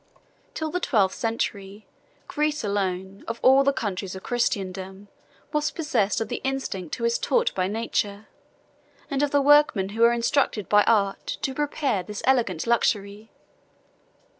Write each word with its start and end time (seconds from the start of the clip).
21 0.55 0.55
Till 0.55 0.71
the 0.71 0.79
twelfth 0.79 1.13
century, 1.15 1.85
Greece 2.27 2.63
alone, 2.63 3.23
of 3.27 3.39
all 3.43 3.63
the 3.63 3.71
countries 3.71 4.15
of 4.15 4.23
Christendom, 4.23 5.09
was 5.53 5.69
possessed 5.69 6.19
of 6.19 6.27
the 6.27 6.41
insect 6.43 6.95
who 6.95 7.05
is 7.05 7.19
taught 7.19 7.53
by 7.53 7.67
nature, 7.67 8.25
and 9.11 9.21
of 9.21 9.29
the 9.29 9.43
workmen 9.43 9.89
who 9.89 10.03
are 10.03 10.11
instructed 10.11 10.67
by 10.67 10.83
art, 10.85 11.37
to 11.43 11.53
prepare 11.53 12.01
this 12.01 12.23
elegant 12.25 12.65
luxury. 12.65 13.29